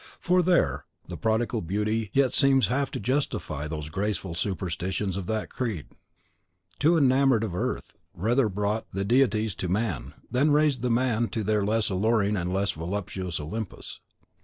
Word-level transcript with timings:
For 0.19 0.41
there 0.41 0.85
the 1.07 1.15
prodigal 1.15 1.61
beauty 1.61 2.09
yet 2.11 2.33
seems 2.33 2.69
half 2.69 2.89
to 2.89 2.99
justify 2.99 3.67
those 3.67 3.91
graceful 3.91 4.33
superstitions 4.33 5.15
of 5.15 5.29
a 5.29 5.45
creed 5.45 5.89
that, 5.91 5.95
too 6.79 6.97
enamoured 6.97 7.43
of 7.43 7.53
earth, 7.53 7.93
rather 8.15 8.49
brought 8.49 8.87
the 8.91 9.05
deities 9.05 9.53
to 9.53 9.69
man, 9.69 10.15
than 10.31 10.49
raised 10.49 10.81
the 10.81 10.89
man 10.89 11.27
to 11.27 11.43
their 11.43 11.63
less 11.63 11.91
alluring 11.91 12.35
and 12.35 12.51
less 12.51 12.71
voluptuous 12.71 13.39
Olympus. 13.39 13.99